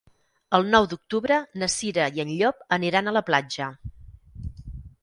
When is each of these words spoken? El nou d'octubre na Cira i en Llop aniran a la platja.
El 0.57 0.63
nou 0.75 0.87
d'octubre 0.93 1.37
na 1.65 1.69
Cira 1.75 2.09
i 2.17 2.25
en 2.25 2.35
Llop 2.41 2.67
aniran 2.79 3.13
a 3.13 3.15
la 3.21 3.25
platja. 3.31 3.71